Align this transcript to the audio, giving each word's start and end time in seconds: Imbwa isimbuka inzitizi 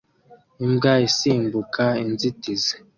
Imbwa 0.65 0.93
isimbuka 1.07 1.85
inzitizi 2.03 2.73